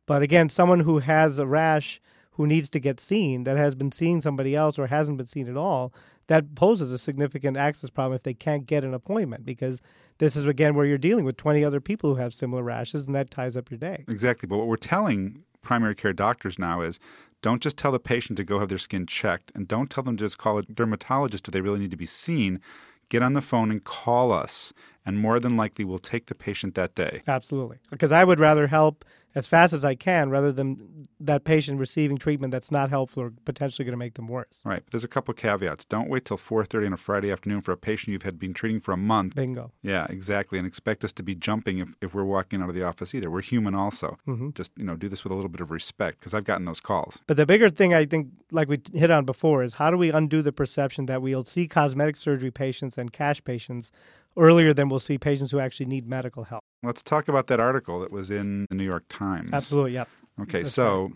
But 0.06 0.22
again, 0.22 0.48
someone 0.48 0.80
who 0.80 0.98
has 1.00 1.38
a 1.38 1.46
rash 1.46 2.00
who 2.32 2.47
needs 2.47 2.69
to 2.71 2.81
get 2.81 3.00
seen 3.00 3.44
that 3.44 3.56
has 3.56 3.75
been 3.75 3.93
seeing 3.93 4.21
somebody 4.21 4.55
else 4.55 4.79
or 4.79 4.87
hasn't 4.87 5.19
been 5.19 5.27
seen 5.27 5.49
at 5.49 5.56
all, 5.56 5.93
that 6.29 6.55
poses 6.55 6.93
a 6.93 6.99
significant 6.99 7.56
access 7.56 7.91
problem 7.91 8.15
if 8.15 8.23
they 8.23 8.35
can't 8.35 8.67
get 8.67 8.85
an 8.85 8.94
appointment 8.94 9.44
because 9.44 9.82
this 10.19 10.37
is 10.37 10.44
again 10.44 10.75
where 10.75 10.87
you're 10.87 10.99
dealing 10.99 11.25
with 11.25 11.37
20 11.37 11.65
other 11.65 11.81
people 11.81 12.11
who 12.11 12.21
have 12.21 12.32
similar 12.32 12.62
rashes 12.62 13.06
and 13.06 13.15
that 13.17 13.31
ties 13.31 13.56
up 13.56 13.71
your 13.71 13.79
day. 13.79 14.05
Exactly. 14.09 14.47
But 14.47 14.59
what 14.59 14.69
we're 14.69 14.77
telling 14.77 15.43
primary 15.62 15.94
care 15.94 16.12
doctors 16.12 16.59
now 16.59 16.81
is 16.81 17.00
don't 17.43 17.62
just 17.62 17.77
tell 17.77 17.93
the 17.93 17.99
patient 17.99 18.37
to 18.37 18.44
go 18.44 18.59
have 18.59 18.69
their 18.69 18.79
skin 18.79 19.06
checked 19.06 19.50
and 19.55 19.67
don't 19.67 19.91
tell 19.91 20.05
them 20.05 20.17
to 20.17 20.25
just 20.25 20.38
call 20.38 20.59
a 20.59 20.62
dermatologist 20.62 21.49
if 21.49 21.53
they 21.53 21.61
really 21.61 21.81
need 21.81 21.91
to 21.91 21.97
be 21.97 22.06
seen. 22.06 22.61
Get 23.09 23.23
on 23.23 23.32
the 23.32 23.41
phone 23.41 23.71
and 23.71 23.82
call 23.82 24.31
us, 24.31 24.73
and 25.06 25.19
more 25.19 25.41
than 25.41 25.56
likely 25.56 25.85
we'll 25.85 25.99
take 25.99 26.26
the 26.26 26.35
patient 26.35 26.75
that 26.75 26.94
day. 26.94 27.23
Absolutely. 27.26 27.79
Because 27.91 28.12
I 28.12 28.25
would 28.25 28.41
rather 28.41 28.67
help 28.67 29.05
as 29.35 29.47
fast 29.47 29.73
as 29.73 29.85
I 29.85 29.94
can 29.94 30.31
rather 30.31 30.50
than 30.50 31.08
that 31.20 31.44
patient 31.44 31.79
receiving 31.79 32.17
treatment 32.17 32.51
that's 32.51 32.72
not 32.72 32.91
helpful 32.91 33.22
or 33.22 33.32
potentially 33.44 33.84
going 33.84 33.93
to 33.93 33.98
make 33.98 34.15
them 34.15 34.27
worse. 34.27 34.60
Right. 34.65 34.82
But 34.84 34.91
there's 34.91 35.05
a 35.05 35.08
couple 35.08 35.32
of 35.32 35.39
caveats. 35.39 35.84
Don't 35.84 36.08
wait 36.08 36.24
till 36.24 36.36
4:30 36.36 36.86
on 36.86 36.93
a 36.93 36.96
Friday 36.96 37.31
afternoon 37.31 37.60
for 37.60 37.72
a 37.72 37.77
patient 37.77 38.13
you've 38.13 38.22
had 38.22 38.39
been 38.39 38.55
treating 38.55 38.81
for 38.81 38.93
a 38.93 38.96
month. 38.96 39.36
Bingo. 39.36 39.72
Yeah, 39.82 40.06
exactly. 40.10 40.58
And 40.58 40.67
expect 40.67 41.05
us 41.05 41.13
to 41.13 41.22
be 41.22 41.34
jumping 41.34 41.79
if, 41.79 41.89
if 42.01 42.15
we're 42.15 42.24
walking 42.24 42.60
out 42.60 42.69
of 42.69 42.74
the 42.74 42.82
office 42.82 43.15
either. 43.15 43.31
We're 43.31 43.43
human 43.43 43.74
also. 43.74 44.19
Mm-hmm. 44.27 44.51
Just, 44.55 44.72
you 44.77 44.84
know, 44.84 44.96
do 44.96 45.08
this 45.08 45.22
with 45.22 45.32
a 45.32 45.36
little 45.36 45.51
bit 45.51 45.60
of 45.60 45.70
respect 45.70 46.19
because 46.19 46.34
I've 46.34 46.44
gotten 46.44 46.65
those 46.65 46.81
calls. 46.81 47.20
But 47.27 47.36
the 47.36 47.46
bigger 47.46 47.70
thing 47.70 47.94
I 47.94 48.06
think 48.06 48.29
like 48.51 48.69
we 48.69 48.81
hit 48.94 49.10
on 49.10 49.24
before 49.24 49.63
is 49.63 49.74
how 49.74 49.91
do 49.91 49.96
we 49.96 50.10
undo 50.10 50.43
the 50.43 50.53
perception 50.53 51.06
that 51.06 51.22
we'll 51.22 51.44
see 51.44 51.69
cosmetic 51.69 52.17
surgery 52.17 52.51
patients 52.51 52.98
and 52.98 53.13
cash 53.13 53.43
patients 53.44 53.93
earlier 54.37 54.72
than 54.72 54.89
we'll 54.89 55.01
see 55.01 55.19
patients 55.19 55.51
who 55.51 55.58
actually 55.60 55.87
need 55.87 56.06
medical 56.08 56.44
help. 56.44 56.63
Let's 56.82 57.03
talk 57.03 57.29
about 57.29 57.46
that 57.49 57.60
article 57.60 58.01
that 58.01 58.10
was 58.10 58.31
in 58.31 58.67
the 58.70 58.77
New 58.77 58.84
York 58.84 59.05
Times. 59.08 59.51
Absolutely, 59.53 59.93
yep. 59.93 60.08
Okay, 60.41 60.63
That's 60.63 60.72
so 60.72 61.03
right. 61.03 61.13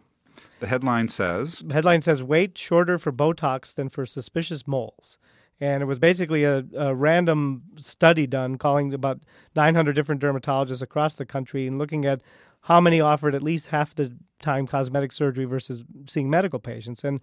the 0.60 0.66
headline 0.66 1.08
says 1.08 1.62
The 1.64 1.74
headline 1.74 2.02
says 2.02 2.22
wait 2.22 2.58
shorter 2.58 2.98
for 2.98 3.12
Botox 3.12 3.74
than 3.74 3.88
for 3.88 4.04
suspicious 4.04 4.66
moles. 4.66 5.18
And 5.60 5.82
it 5.82 5.86
was 5.86 5.98
basically 6.00 6.44
a, 6.44 6.64
a 6.76 6.94
random 6.94 7.62
study 7.76 8.26
done 8.26 8.58
calling 8.58 8.92
about 8.92 9.20
900 9.54 9.94
different 9.94 10.20
dermatologists 10.20 10.82
across 10.82 11.16
the 11.16 11.24
country 11.24 11.66
and 11.66 11.78
looking 11.78 12.04
at 12.04 12.20
how 12.60 12.80
many 12.80 13.00
offered 13.00 13.34
at 13.34 13.42
least 13.42 13.68
half 13.68 13.94
the 13.94 14.12
time 14.40 14.66
cosmetic 14.66 15.12
surgery 15.12 15.44
versus 15.44 15.84
seeing 16.06 16.28
medical 16.28 16.58
patients. 16.58 17.04
And 17.04 17.20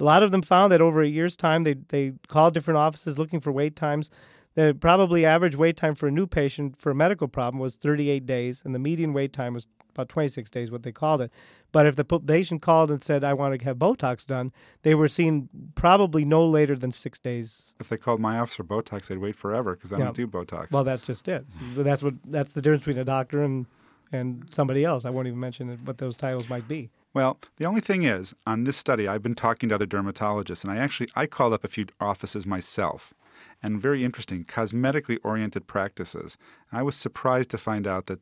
a 0.00 0.04
lot 0.04 0.22
of 0.22 0.32
them 0.32 0.42
found 0.42 0.72
that 0.72 0.80
over 0.80 1.02
a 1.02 1.08
year's 1.08 1.36
time, 1.36 1.62
they, 1.64 1.74
they 1.88 2.12
called 2.28 2.54
different 2.54 2.78
offices 2.78 3.18
looking 3.18 3.40
for 3.40 3.52
wait 3.52 3.76
times. 3.76 4.10
The 4.54 4.76
probably 4.78 5.26
average 5.26 5.56
wait 5.56 5.76
time 5.76 5.94
for 5.94 6.06
a 6.06 6.10
new 6.12 6.26
patient 6.26 6.78
for 6.78 6.90
a 6.90 6.94
medical 6.94 7.26
problem 7.26 7.60
was 7.60 7.74
38 7.76 8.24
days, 8.24 8.62
and 8.64 8.74
the 8.74 8.78
median 8.78 9.12
wait 9.12 9.32
time 9.32 9.54
was 9.54 9.66
about 9.94 10.08
26 10.08 10.50
days, 10.50 10.70
what 10.70 10.82
they 10.82 10.92
called 10.92 11.20
it. 11.20 11.30
But 11.72 11.86
if 11.86 11.96
the 11.96 12.04
patient 12.04 12.62
called 12.62 12.90
and 12.90 13.02
said, 13.02 13.24
I 13.24 13.32
want 13.32 13.58
to 13.58 13.64
have 13.64 13.78
Botox 13.78 14.26
done, 14.26 14.52
they 14.82 14.94
were 14.94 15.08
seen 15.08 15.48
probably 15.74 16.24
no 16.24 16.46
later 16.46 16.76
than 16.76 16.92
six 16.92 17.18
days. 17.18 17.72
If 17.80 17.88
they 17.88 17.96
called 17.96 18.20
my 18.20 18.38
office 18.38 18.56
for 18.56 18.64
Botox, 18.64 19.08
they'd 19.08 19.18
wait 19.18 19.36
forever 19.36 19.74
because 19.74 19.92
I 19.92 19.98
yeah. 19.98 20.04
don't 20.04 20.16
do 20.16 20.26
Botox. 20.26 20.70
Well, 20.70 20.84
that's 20.84 21.02
just 21.02 21.26
it. 21.28 21.44
That's 21.74 22.02
what 22.02 22.14
that's 22.26 22.52
the 22.52 22.62
difference 22.62 22.82
between 22.82 22.98
a 22.98 23.04
doctor 23.04 23.42
and 23.42 23.66
and 24.12 24.48
somebody 24.52 24.84
else. 24.84 25.04
I 25.04 25.10
won't 25.10 25.26
even 25.26 25.40
mention 25.40 25.76
what 25.84 25.98
those 25.98 26.16
titles 26.16 26.48
might 26.48 26.68
be. 26.68 26.90
Well, 27.12 27.38
the 27.56 27.64
only 27.64 27.80
thing 27.80 28.02
is, 28.02 28.34
on 28.46 28.64
this 28.64 28.76
study, 28.76 29.06
I've 29.06 29.22
been 29.22 29.36
talking 29.36 29.68
to 29.68 29.74
other 29.76 29.86
dermatologists, 29.86 30.64
and 30.64 30.72
I 30.72 30.76
actually 30.76 31.08
I 31.16 31.26
called 31.26 31.52
up 31.52 31.64
a 31.64 31.68
few 31.68 31.86
offices 32.00 32.46
myself 32.46 33.14
and 33.62 33.80
very 33.80 34.04
interesting 34.04 34.44
cosmetically 34.44 35.18
oriented 35.22 35.66
practices. 35.66 36.36
I 36.72 36.82
was 36.82 36.96
surprised 36.96 37.50
to 37.50 37.58
find 37.58 37.86
out 37.86 38.06
that 38.06 38.20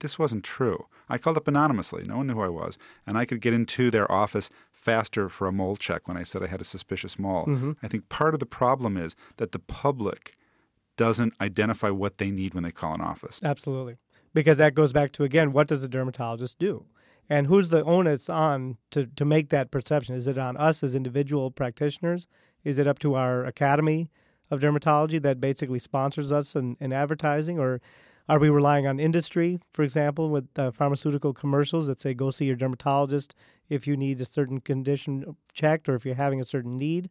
this 0.00 0.18
wasn't 0.18 0.44
true. 0.44 0.86
I 1.08 1.18
called 1.18 1.36
up 1.36 1.48
anonymously, 1.48 2.04
no 2.04 2.18
one 2.18 2.26
knew 2.28 2.34
who 2.34 2.42
I 2.42 2.48
was, 2.48 2.78
and 3.06 3.18
I 3.18 3.24
could 3.24 3.40
get 3.40 3.54
into 3.54 3.90
their 3.90 4.10
office 4.10 4.50
faster 4.72 5.28
for 5.28 5.48
a 5.48 5.52
mole 5.52 5.76
check 5.76 6.06
when 6.06 6.16
I 6.16 6.22
said 6.22 6.42
I 6.42 6.46
had 6.46 6.60
a 6.60 6.64
suspicious 6.64 7.18
mole. 7.18 7.46
Mm-hmm. 7.46 7.72
I 7.82 7.88
think 7.88 8.08
part 8.08 8.34
of 8.34 8.40
the 8.40 8.46
problem 8.46 8.96
is 8.96 9.16
that 9.38 9.52
the 9.52 9.58
public 9.58 10.34
doesn't 10.96 11.34
identify 11.40 11.90
what 11.90 12.18
they 12.18 12.30
need 12.30 12.54
when 12.54 12.64
they 12.64 12.72
call 12.72 12.94
an 12.94 13.00
office. 13.00 13.40
Absolutely. 13.42 13.96
Because 14.34 14.58
that 14.58 14.74
goes 14.74 14.92
back 14.92 15.12
to, 15.12 15.24
again, 15.24 15.52
what 15.52 15.68
does 15.68 15.82
a 15.82 15.88
dermatologist 15.88 16.58
do? 16.58 16.84
And 17.30 17.46
who's 17.46 17.68
the 17.68 17.84
onus 17.84 18.28
on 18.28 18.76
to, 18.90 19.06
to 19.06 19.24
make 19.24 19.50
that 19.50 19.70
perception? 19.70 20.14
Is 20.14 20.26
it 20.26 20.38
on 20.38 20.56
us 20.56 20.82
as 20.82 20.94
individual 20.94 21.50
practitioners? 21.50 22.26
Is 22.64 22.78
it 22.78 22.86
up 22.86 22.98
to 23.00 23.14
our 23.14 23.44
academy 23.44 24.10
of 24.50 24.60
dermatology 24.60 25.20
that 25.22 25.40
basically 25.40 25.78
sponsors 25.78 26.32
us 26.32 26.56
in, 26.56 26.76
in 26.80 26.92
advertising? 26.92 27.58
Or 27.58 27.80
are 28.28 28.38
we 28.38 28.50
relying 28.50 28.86
on 28.86 29.00
industry, 29.00 29.58
for 29.72 29.82
example, 29.82 30.30
with 30.30 30.46
uh, 30.56 30.70
pharmaceutical 30.70 31.32
commercials 31.32 31.86
that 31.86 32.00
say, 32.00 32.14
go 32.14 32.30
see 32.30 32.44
your 32.44 32.56
dermatologist 32.56 33.34
if 33.68 33.86
you 33.86 33.96
need 33.96 34.20
a 34.20 34.24
certain 34.24 34.60
condition 34.60 35.36
checked 35.52 35.88
or 35.88 35.94
if 35.94 36.04
you're 36.04 36.14
having 36.14 36.40
a 36.40 36.44
certain 36.44 36.76
need? 36.76 37.08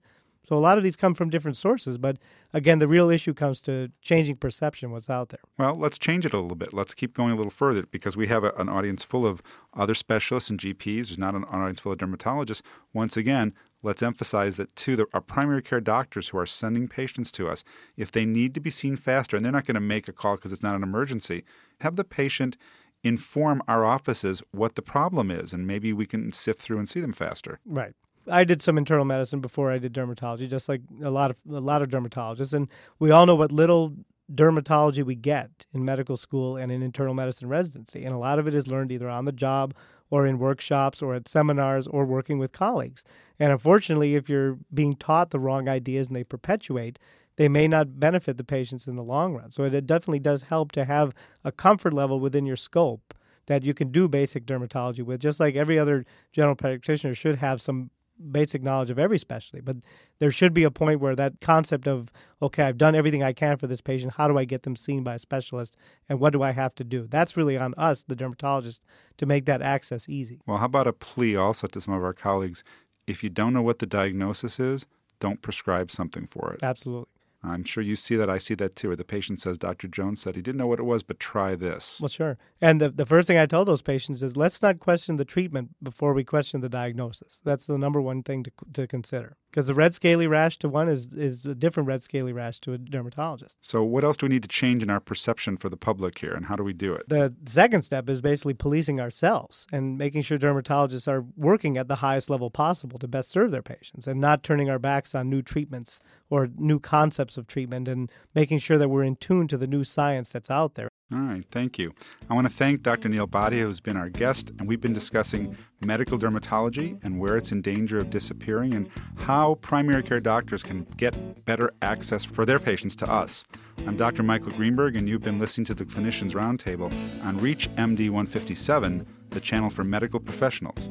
So 0.48 0.56
a 0.56 0.60
lot 0.60 0.78
of 0.78 0.84
these 0.84 0.96
come 0.96 1.14
from 1.14 1.30
different 1.30 1.58
sources, 1.58 1.98
but 1.98 2.18
again, 2.54 2.80
the 2.80 2.88
real 2.88 3.10
issue 3.10 3.34
comes 3.34 3.60
to 3.62 3.92
changing 4.02 4.38
perception 4.38 4.92
what's 4.92 5.10
out 5.10 5.28
there. 5.28 5.42
Well, 5.58 5.78
let's 5.78 5.98
change 5.98 6.26
it 6.26 6.32
a 6.32 6.40
little 6.40 6.56
bit. 6.56 6.72
Let's 6.72 6.94
keep 6.94 7.14
going 7.14 7.34
a 7.34 7.36
little 7.36 7.52
further 7.52 7.84
because 7.86 8.16
we 8.16 8.28
have 8.28 8.46
a, 8.46 8.54
an 8.54 8.70
audience 8.70 9.04
full 9.04 9.26
of 9.26 9.42
other 9.74 9.94
specialists 9.94 10.50
and 10.50 10.58
GPs. 10.58 11.08
There's 11.08 11.18
not 11.18 11.36
an 11.36 11.44
audience 11.46 11.82
full 11.82 11.92
of 11.92 11.98
dermatologists. 11.98 12.62
Once 12.94 13.18
again, 13.18 13.54
let's 13.84 14.04
emphasize 14.04 14.56
that 14.58 14.76
to 14.76 14.96
the, 14.96 15.06
our 15.14 15.22
primary 15.22 15.62
care 15.62 15.82
doctors 15.82 16.30
who 16.30 16.38
are 16.38 16.46
sending 16.46 16.88
patients 16.88 17.32
to 17.34 17.48
us, 17.48 17.64
if 17.96 18.12
they 18.12 18.26
need 18.26 18.54
to 18.54 18.60
be 18.60 18.70
seen 18.70 18.96
faster, 18.96 19.36
and 19.36 19.46
they're 19.46 19.52
not 19.52 19.66
going 19.66 19.76
to 19.76 19.82
make 19.82 20.08
a 20.08 20.14
call 20.14 20.36
because 20.36 20.52
it's 20.52 20.64
not 20.64 20.76
an 20.76 20.84
emergency, 20.84 21.44
have 21.82 21.96
the 21.96 22.04
patient 22.04 22.58
inform 23.04 23.62
our 23.68 23.86
offices 23.86 24.42
what 24.52 24.76
the 24.76 24.82
problem 24.82 25.32
is, 25.32 25.54
and 25.54 25.68
maybe 25.68 25.94
we 25.94 26.06
can 26.06 26.32
sift 26.32 26.62
through 26.62 26.80
and 26.80 26.90
see 26.90 27.00
them 27.00 27.14
faster. 27.14 27.60
Right. 27.66 27.94
I 28.30 28.44
did 28.44 28.62
some 28.62 28.78
internal 28.78 29.06
medicine 29.06 29.40
before 29.40 29.72
I 29.72 29.78
did 29.78 29.94
dermatology, 29.94 30.50
just 30.50 30.68
like 30.68 30.82
a 31.02 31.10
lot 31.10 31.32
of 31.32 31.38
a 31.50 31.62
lot 31.62 31.82
of 31.82 31.90
dermatologists, 31.90 32.54
and 32.54 32.70
we 33.00 33.12
all 33.12 33.26
know 33.26 33.36
what 33.36 33.52
little 33.52 33.94
dermatology 34.34 35.06
we 35.06 35.16
get 35.16 35.66
in 35.74 35.86
medical 35.86 36.18
school 36.18 36.58
and 36.58 36.72
in 36.72 36.84
internal 36.84 37.14
medicine 37.14 37.48
residency, 37.48 38.04
and 38.04 38.14
a 38.14 38.18
lot 38.18 38.40
of 38.40 38.48
it 38.48 38.54
is 38.54 38.68
learned 38.68 38.92
either 38.92 39.10
on 39.10 39.24
the 39.24 39.32
job 39.32 39.74
or 40.10 40.26
in 40.26 40.40
workshops 40.40 41.02
or 41.02 41.16
at 41.16 41.28
seminars 41.28 41.88
or 41.88 42.06
working 42.06 42.40
with 42.40 42.52
colleagues. 42.52 43.04
And 43.40 43.52
unfortunately, 43.52 44.16
if 44.16 44.30
you're 44.30 44.58
being 44.74 44.96
taught 44.96 45.32
the 45.32 45.40
wrong 45.40 45.68
ideas 45.68 46.08
and 46.08 46.16
they 46.16 46.24
perpetuate, 46.24 46.98
they 47.36 47.48
may 47.48 47.68
not 47.68 48.00
benefit 48.00 48.38
the 48.38 48.44
patients 48.44 48.88
in 48.88 48.96
the 48.96 49.04
long 49.04 49.36
run. 49.36 49.52
So 49.52 49.64
it 49.64 49.86
definitely 49.86 50.20
does 50.20 50.44
help 50.44 50.72
to 50.74 50.86
have 50.86 51.14
a 51.44 51.52
comfort 51.52 51.94
level 51.94 52.20
within 52.20 52.46
your 52.46 52.56
scope 52.56 53.14
that 53.46 53.64
you 53.64 53.74
can 53.74 53.92
do 53.92 54.08
basic 54.08 54.46
dermatology 54.46 55.04
with, 55.04 55.22
just 55.22 55.40
like 55.40 55.56
every 55.56 55.80
other 55.80 56.06
general 56.32 56.56
practitioner 56.56 57.16
should 57.16 57.38
have 57.38 57.62
some 57.62 57.90
basic 58.32 58.64
knowledge 58.64 58.90
of 58.90 59.00
every 59.00 59.20
specialty, 59.20 59.62
but 59.62 59.78
there 60.20 60.32
should 60.32 60.54
be 60.54 60.64
a 60.64 60.72
point 60.72 61.00
where 61.00 61.16
that 61.16 61.40
concept 61.42 61.88
of, 61.88 62.12
okay, 62.42 62.64
I've 62.64 62.78
done 62.78 62.96
everything 62.96 63.24
I 63.24 63.34
can 63.34 63.58
for 63.58 63.68
this 63.68 63.82
patient. 63.82 64.14
How 64.16 64.28
do 64.28 64.38
I 64.38 64.46
get 64.46 64.64
them 64.64 64.76
seen 64.76 65.04
by 65.04 65.16
a 65.16 65.20
specialist? 65.20 65.76
And 66.10 66.20
what 66.20 66.34
do 66.34 66.42
I 66.42 66.52
have 66.52 66.74
to 66.76 66.84
do? 66.84 67.08
That's 67.10 67.38
really 67.38 67.58
on 67.58 67.74
us, 67.76 68.04
the 68.04 68.16
dermatologist, 68.16 68.84
to 69.18 69.26
make 69.26 69.46
that 69.46 69.62
access 69.62 70.10
easy. 70.10 70.40
Well, 70.46 70.58
how 70.58 70.66
about 70.66 70.88
a 70.88 70.94
plea 70.94 71.36
also 71.36 71.68
to 71.68 71.82
some 71.82 71.94
of 71.94 72.04
our 72.04 72.14
colleagues? 72.14 72.64
If 73.06 73.24
you 73.24 73.30
don't 73.30 73.54
know 73.54 73.62
what 73.62 73.80
the 73.80 73.86
diagnosis 73.86 74.60
is, 74.60 74.86
don't 75.20 75.42
prescribe 75.42 75.92
something 75.92 76.28
for 76.28 76.54
it. 76.54 76.64
Absolutely. 76.64 77.08
Uh, 77.44 77.50
I'm 77.50 77.64
sure 77.64 77.84
you 77.84 77.96
see 77.96 78.16
that. 78.16 78.30
I 78.30 78.38
see 78.38 78.56
that 78.56 78.76
too. 78.76 78.90
Where 78.90 78.96
the 78.96 79.04
patient 79.04 79.40
says, 79.40 79.58
Dr. 79.58 79.88
Jones 79.88 80.22
said 80.22 80.36
he 80.36 80.42
didn't 80.42 80.58
know 80.58 80.68
what 80.68 80.80
it 80.80 80.84
was, 80.84 81.04
but 81.04 81.20
try 81.20 81.56
this. 81.56 82.00
Well, 82.02 82.10
sure. 82.10 82.38
And 82.62 82.82
the, 82.82 82.90
the 82.90 83.06
first 83.06 83.28
thing 83.28 83.38
I 83.38 83.46
tell 83.46 83.66
those 83.66 83.82
patients 83.82 84.24
is 84.24 84.36
let's 84.36 84.62
not 84.62 84.80
question 84.80 85.18
the 85.18 85.26
treatment 85.26 85.70
before 85.84 86.14
we 86.14 86.24
question 86.24 86.62
the 86.62 86.70
diagnosis. 86.70 87.42
That's 87.44 87.68
the 87.68 87.78
number 87.78 88.02
one 88.02 88.24
thing 88.24 88.44
to, 88.44 88.52
to 88.74 88.88
consider. 88.88 89.36
Because 89.52 89.68
the 89.68 89.74
red 89.74 89.94
scaly 89.94 90.28
rash 90.28 90.60
to 90.60 90.70
one 90.70 90.90
is, 90.90 91.14
is 91.14 91.44
a 91.46 91.56
different 91.56 91.88
red 91.88 92.04
scaly 92.04 92.34
rash 92.34 92.60
to 92.60 92.74
a 92.74 92.78
dermatologist. 92.78 93.58
So, 93.62 93.84
what 93.84 94.04
else 94.04 94.18
do 94.18 94.26
we 94.26 94.34
need 94.34 94.44
to 94.44 94.50
change 94.50 94.84
in 94.84 94.90
our 94.90 95.00
perception 95.00 95.58
for 95.58 95.70
the 95.70 95.78
public 95.78 96.20
here, 96.20 96.34
and 96.34 96.46
how 96.46 96.56
do 96.56 96.64
we 96.64 96.74
do 96.74 96.94
it? 96.94 97.08
The 97.08 97.34
second 97.46 97.82
step 97.84 98.10
is 98.10 98.22
basically 98.22 98.54
policing 98.54 99.00
ourselves 99.00 99.66
and 99.72 99.98
making 99.98 100.24
sure 100.24 100.38
dermatologists 100.38 101.08
are 101.08 101.26
working 101.38 101.78
at 101.78 101.88
the 101.88 101.96
highest 101.96 102.30
level 102.30 102.52
possible 102.52 103.00
to 103.00 103.08
best 103.08 103.30
serve 103.30 103.52
their 103.52 103.64
patients 103.64 104.08
and 104.08 104.20
not 104.20 104.44
turning 104.44 104.70
our 104.70 104.80
backs 104.80 105.16
on 105.16 105.30
new 105.30 105.42
treatments 105.42 106.02
or 106.30 106.50
new 106.58 106.80
concepts 106.80 107.38
of 107.38 107.48
treatment 107.48 107.88
and 107.88 108.12
making 108.36 108.60
sure 108.60 108.78
that 108.78 108.90
we're 108.90 109.04
in 109.04 109.16
tune 109.16 109.48
to 109.48 109.58
the 109.58 109.68
new 109.68 109.84
science 109.84 110.32
that's 110.32 110.50
out 110.50 110.76
there. 110.76 110.90
All 111.14 111.20
right, 111.20 111.46
thank 111.52 111.80
you. 111.80 111.94
I 112.30 112.34
want 112.34 112.48
to 112.48 112.54
thank 112.54 112.84
Dr. 112.84 113.08
Neal 113.08 113.28
Bhatia, 113.28 113.62
who's 113.62 113.80
been 113.80 113.96
our 113.96 114.10
guest, 114.10 114.52
and 114.60 114.68
we've 114.68 114.82
been 114.82 114.92
discussing 114.94 115.56
medical 115.86 116.20
dermatology 116.20 117.00
and 117.02 117.18
where 117.18 117.38
it's 117.38 117.54
in 117.54 117.62
danger 117.62 117.98
of 117.98 118.10
disappearing 118.10 118.74
and 118.74 118.90
how 119.20 119.56
primary 119.56 120.04
care 120.04 120.20
doctors 120.20 120.64
can 120.64 120.84
get 120.98 121.46
better 121.46 121.72
access 121.82 122.26
for 122.26 122.46
their 122.46 122.60
patients 122.60 122.94
to 122.98 123.10
us. 123.10 123.46
I'm 123.86 123.96
Dr. 123.96 124.22
Michael 124.22 124.52
Greenberg, 124.52 124.98
and 124.98 125.08
you've 125.08 125.22
been 125.22 125.40
listening 125.40 125.64
to 125.66 125.74
the 125.74 125.86
Clinicians 125.86 126.32
Roundtable 126.32 126.92
on 127.24 127.40
ReachMD 127.40 128.10
157, 128.10 129.08
the 129.30 129.40
channel 129.40 129.70
for 129.70 129.86
medical 129.86 130.20
professionals. 130.20 130.90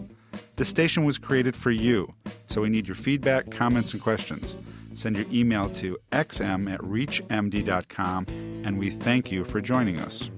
This 0.57 0.71
station 0.71 1.05
was 1.05 1.19
created 1.19 1.55
for 1.55 1.71
you, 1.71 2.15
so 2.47 2.63
we 2.63 2.71
need 2.71 2.89
your 2.89 2.95
feedback, 2.95 3.51
comments, 3.51 3.93
and 3.93 4.01
questions. 4.01 4.57
Send 4.97 5.17
your 5.17 5.27
email 5.31 5.69
to 5.71 5.99
xm 6.11 6.73
at 6.73 6.81
reachmd.com, 6.81 8.27
and 8.65 8.79
we 8.79 8.91
thank 8.91 9.31
you 9.31 9.45
for 9.45 9.61
joining 9.61 9.99
us. 9.99 10.31